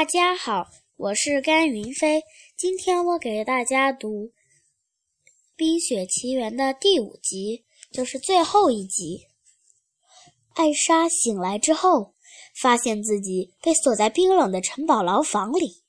[0.00, 2.22] 大家好，我是甘云飞。
[2.56, 4.28] 今天我给大家读
[5.54, 9.26] 《冰雪奇缘》的第五集，就是最后一集。
[10.54, 12.14] 艾莎醒来之后，
[12.62, 15.82] 发现自己被锁在冰冷的城堡牢房里。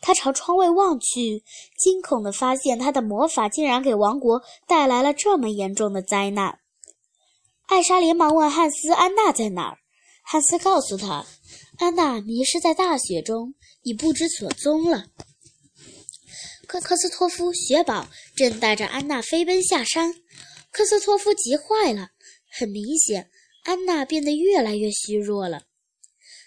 [0.00, 1.44] 她朝窗外望去，
[1.78, 6.58] 惊恐地发现她的魔法竟然给王国带来了这么严重的灾难。
[7.66, 9.78] 艾莎连忙问汉斯：“安娜在哪儿？”
[10.26, 11.24] 汉斯告诉她。
[11.82, 15.06] 安娜迷失在大雪中，已不知所踪了。
[16.68, 20.14] 科克斯托夫、雪宝正带着安娜飞奔下山。
[20.70, 22.10] 科斯托夫急坏了，
[22.48, 23.28] 很明显，
[23.64, 25.64] 安娜变得越来越虚弱了。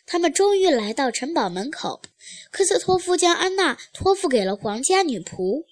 [0.05, 2.02] 他们终于来到城堡门口，
[2.49, 5.66] 科斯托夫将安娜托付给了皇家女仆。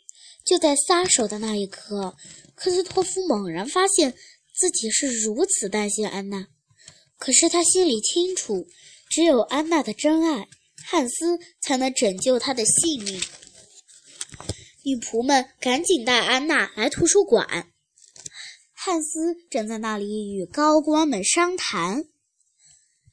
[0.44, 2.17] 就在撒手的那一刻，
[2.53, 4.14] 科斯托夫猛然发现
[4.53, 6.50] 自己是如此担心安娜，
[7.17, 8.67] 可是他心里清楚。
[9.13, 10.49] 只有安娜的真爱
[10.84, 13.22] 汉斯才能拯救她的性命。
[14.83, 17.72] 女仆们赶紧带安娜来图书馆。
[18.73, 22.06] 汉斯正在那里与高官们商谈。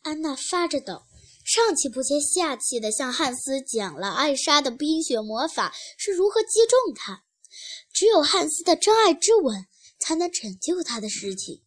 [0.01, 1.03] 安娜发着抖，
[1.45, 7.25] 上气不接下气地向汉斯讲了艾莎的冰雪魔法是如何击中她，
[7.93, 9.67] 只有汉斯的真爱之吻
[9.98, 11.61] 才能拯救她的事情。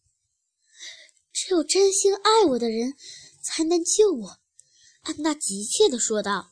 [1.32, 2.96] 只有真心爱我的人。
[3.44, 4.38] 才能救我，
[5.02, 6.52] 安娜急切地说道。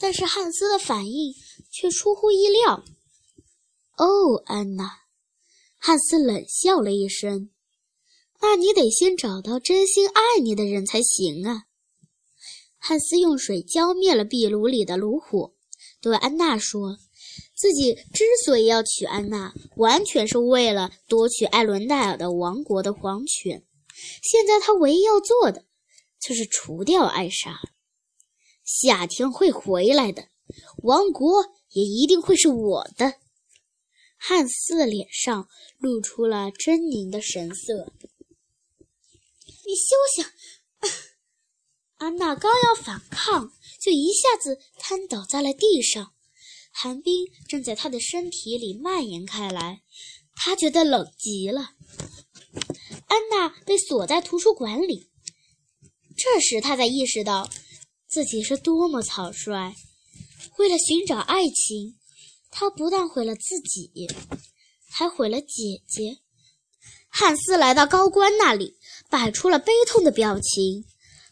[0.00, 1.34] 但是汉斯的反应
[1.70, 2.84] 却出乎意料。
[3.96, 5.00] 哦，安娜，
[5.76, 7.50] 汉斯冷笑了一声。
[8.40, 11.64] 那你得先找到真心爱你的人才行啊。
[12.78, 15.52] 汉斯用水浇灭了壁炉里的炉火，
[16.00, 16.96] 对安娜说
[17.56, 23.64] ：“自己之所以要娶安娜，完全是为了夺取艾伦戴尔的王国的皇权。
[24.22, 25.64] 现在他唯一要做的……”
[26.20, 27.60] 就是除掉艾莎，
[28.64, 30.28] 夏天会回来的，
[30.82, 33.14] 王国也一定会是我的。
[34.16, 37.92] 汉斯的脸上露出了狰狞的神色。
[39.64, 40.32] 你休想！
[41.98, 46.14] 安娜刚要反抗，就一下子瘫倒在了地上，
[46.72, 49.82] 寒冰正在她的身体里蔓延开来，
[50.34, 51.74] 她觉得冷极了。
[53.06, 55.10] 安娜被锁在图书馆里。
[56.18, 57.48] 这时，他才意识到
[58.08, 59.72] 自己是多么草率。
[60.58, 61.96] 为了寻找爱情，
[62.50, 64.08] 他不但毁了自己，
[64.90, 66.18] 还毁了姐姐。
[67.08, 68.76] 汉斯来到高官那里，
[69.08, 70.84] 摆出了悲痛的表情，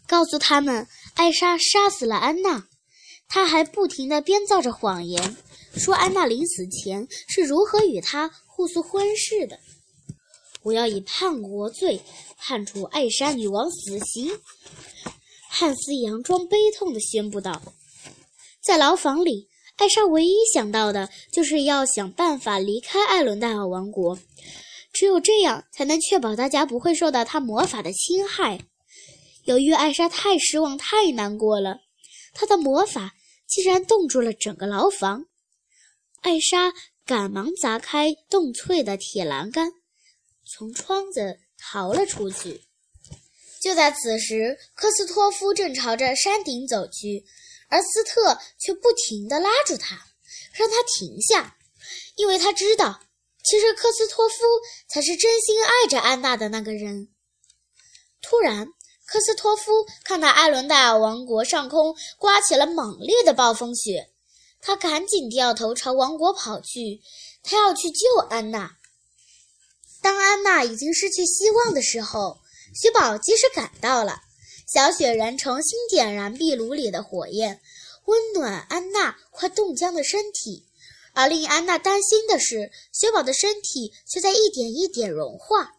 [0.06, 2.68] 告诉他们艾莎杀死了安娜。
[3.28, 5.36] 他还不停地编造着谎言，
[5.74, 9.58] 说安娜临死前是如何与他互诉婚事的。
[10.66, 12.00] 我要以叛国罪
[12.37, 14.37] 判处艾莎女王死刑。
[15.49, 17.62] 汉斯佯装悲痛地宣布道
[18.66, 24.19] ：“在牢房里，艾莎唯一想到的就是要想办法离开艾伦戴尔王国，
[24.93, 28.59] 只有这样才能确保大家不会受到她魔法的侵害。
[29.44, 31.78] 由于艾莎太失望、太难过了，
[32.34, 33.15] 她的魔法
[33.47, 35.27] 竟然冻住了整个牢房。
[36.22, 39.71] 艾莎赶忙砸开冻脆的铁栏杆。”
[40.47, 42.62] 从窗子逃了出去。
[43.61, 47.25] 就在此时，科斯托夫正朝着山顶走去，
[47.69, 49.97] 而斯特却不停地拉住他，
[50.53, 51.57] 让他停下，
[52.15, 53.01] 因为他知道，
[53.43, 54.37] 其实科斯托夫
[54.89, 57.09] 才是真心爱着安娜的那个人。
[58.23, 58.69] 突然，
[59.07, 59.73] 科斯托夫
[60.05, 64.11] 看到艾伦戴尔王国上空刮起了猛烈的暴风雪，
[64.61, 67.01] 他赶紧掉头朝王国跑去，
[67.43, 68.75] 他要去救安娜。
[70.06, 72.39] 当安娜已经失去希望的时候，
[72.72, 74.21] 雪宝及时赶到了。
[74.72, 77.61] 小雪人重新点燃壁炉里的火焰，
[78.05, 80.69] 温暖安娜快冻僵的身体。
[81.12, 85.72] 而令安娜担心的是，雪宝的身体却在一点一点融化。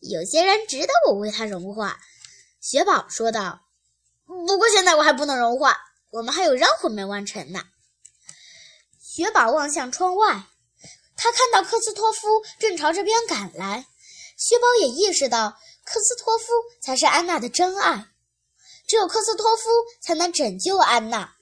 [0.00, 1.98] 有些人值得我为他融化，
[2.60, 3.62] 雪宝说道。
[4.26, 5.74] 不过现在我还不能融化，
[6.10, 7.62] 我们还有任务没完成呢。
[9.00, 10.42] 雪宝望向窗外。
[11.18, 12.28] 他看到科斯托夫
[12.60, 13.84] 正朝这边赶来，
[14.36, 15.50] 雪宝也意识到
[15.84, 16.44] 科斯托夫
[16.80, 18.06] 才是安娜的真爱，
[18.86, 19.68] 只有科斯托夫
[20.00, 21.34] 才能拯救安娜。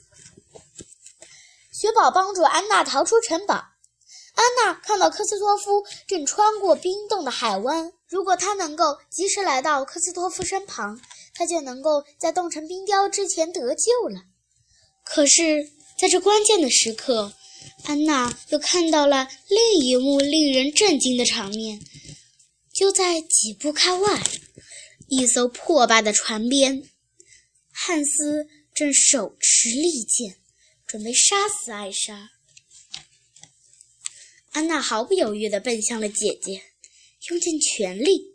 [1.73, 3.55] 雪宝帮助安娜逃出城堡。
[3.55, 10.99] 安娜看到科斯托夫正穿过冰冻的海湾，如果她能够及时来到科斯托夫身旁，
[11.35, 14.21] 她就能够在冻成冰雕之前得救了。
[15.05, 17.33] 可是，在这关键的时刻，
[17.85, 21.81] 安娜又看到了另一幕令人震惊的场面，
[22.73, 24.23] 就在几步开外，
[25.09, 26.83] 一艘破败的船边，
[27.71, 29.69] 汉斯正手持。
[29.69, 30.37] 利剑，
[30.87, 32.31] 准备杀死艾莎。
[34.53, 36.63] 安娜毫不犹豫地奔向了姐姐，
[37.31, 38.35] 用尽全力，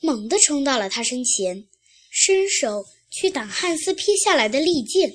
[0.00, 1.66] 猛地冲到了她身前，
[2.10, 5.14] 伸手去挡汉斯劈下来的利剑。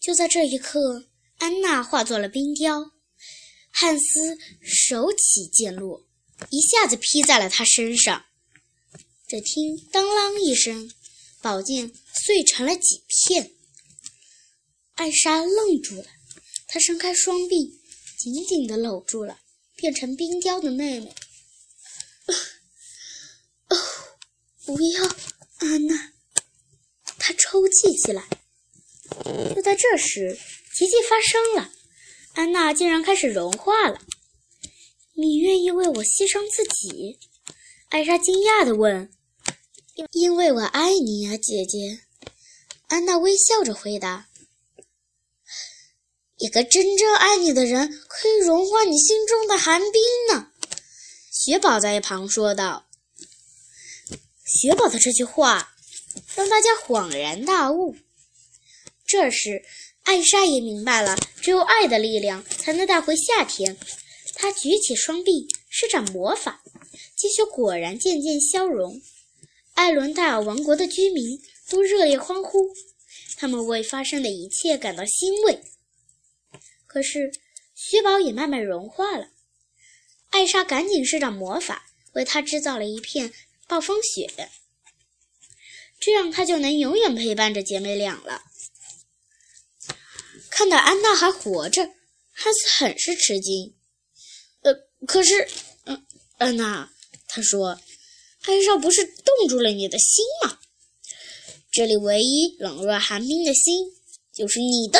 [0.00, 1.09] 就在这一刻，
[1.40, 2.92] 安娜化作了冰雕，
[3.70, 6.06] 汉斯手起剑落，
[6.50, 8.26] 一下子劈在了他身上。
[9.26, 10.92] 只听“当啷”一声，
[11.40, 13.52] 宝剑碎成了几片。
[14.96, 16.06] 艾莎愣住了，
[16.66, 17.80] 她伸开双臂。
[18.18, 19.40] 紧紧地搂住了
[19.76, 21.14] 变成冰雕的妹妹。
[24.66, 25.08] 不要，
[25.56, 26.12] 安娜！
[27.16, 28.28] 她抽泣起来。
[29.54, 30.38] 就在这时，
[30.80, 31.70] 奇迹发生了，
[32.32, 34.00] 安娜竟然开始融化了。
[35.12, 37.18] 你愿意为我牺牲自己？
[37.90, 39.12] 艾莎惊讶地问。
[40.12, 42.00] 因为我爱你呀，姐姐。
[42.88, 44.30] 安娜微笑着回答。
[46.38, 50.00] 一个真正爱你的人可以融化你心中的寒冰
[50.32, 50.50] 呢，
[51.30, 52.86] 雪宝在一旁说道。
[54.46, 55.74] 雪宝的这句话
[56.34, 57.94] 让大家恍然大悟。
[59.04, 59.62] 这时，
[60.10, 63.76] 艾莎也明白了，只有爱的力量才能带回夏天。
[64.34, 66.60] 她举起双臂，施展魔法，
[67.14, 69.00] 积雪果然渐渐消融。
[69.74, 72.74] 艾伦戴尔王国的居民都热烈欢呼，
[73.36, 75.60] 他们为发生的一切感到欣慰。
[76.88, 77.30] 可是，
[77.76, 79.28] 雪宝也慢慢融化了。
[80.30, 83.32] 艾莎赶紧施展魔法，为他制造了一片
[83.68, 84.28] 暴风雪，
[86.00, 88.42] 这样他就能永远陪伴着姐妹俩了。
[90.60, 91.82] 看到安娜还活着，
[92.34, 93.74] 汉斯很是吃惊。
[94.60, 94.74] 呃，
[95.06, 95.48] 可是，
[95.86, 96.04] 嗯，
[96.36, 96.92] 安娜，
[97.28, 97.80] 他说
[98.44, 100.58] ：“艾莎不是冻住了你的心吗？
[101.72, 103.86] 这里唯一冷若寒冰的心，
[104.34, 104.98] 就是你的。”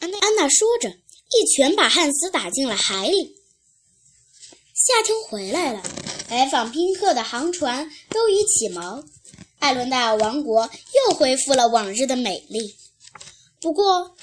[0.00, 3.36] 安娜安娜说着，一拳把汉斯打进了海里。
[4.72, 5.82] 夏天回来了，
[6.30, 9.06] 来访宾客的航船都已起锚，
[9.58, 12.74] 艾伦戴尔王国又恢复了往日的美丽。
[13.60, 14.16] 不过，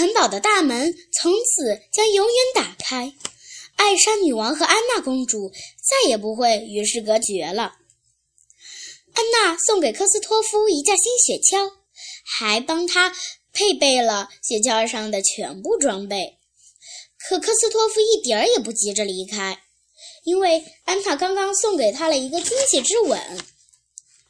[0.00, 3.12] 城堡的大门从此将永远打开，
[3.76, 7.74] 艾莎女王和安娜公主再也不会与世隔绝了。
[9.12, 11.70] 安娜送给科斯托夫一架新雪橇，
[12.24, 13.14] 还帮他。
[13.52, 16.38] 配备了雪橇上的全部装备，
[17.28, 19.60] 可科斯托夫一点儿也不急着离开，
[20.24, 23.20] 因为安娜刚刚送给他了一个惊喜之吻。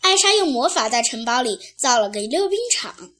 [0.01, 3.13] 艾莎用魔法在城堡里造了个溜冰场，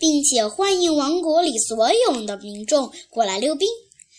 [0.00, 3.68] 并且欢迎王国里所有的民众过来溜冰。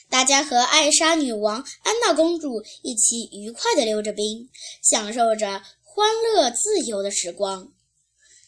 [0.10, 4.48] 大家和艾莎女王、安娜公主一起愉快地溜着冰，
[4.82, 7.68] 享受着欢乐自由的时光。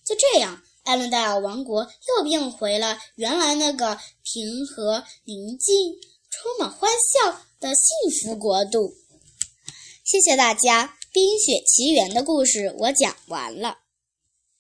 [0.06, 0.62] 就这样。
[0.84, 5.94] 艾伦戴尔王国又变回了原来那个平和、宁静、
[6.30, 8.94] 充满欢笑的幸福国度。
[10.04, 13.83] 谢谢大家，《冰雪奇缘》的故事我讲完了。